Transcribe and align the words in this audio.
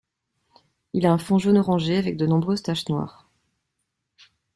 Il 0.93 1.05
a 1.05 1.11
un 1.13 1.19
fond 1.19 1.37
jaune 1.37 1.59
orangé 1.59 1.95
avec 1.95 2.17
de 2.17 2.25
nombreuses 2.25 2.63
taches 2.63 2.89
noires. 2.89 3.27